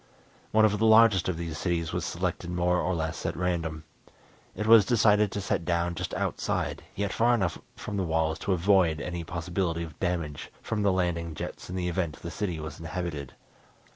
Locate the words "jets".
11.35-11.69